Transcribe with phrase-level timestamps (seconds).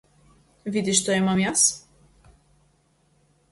[0.77, 1.67] Види што имам јас.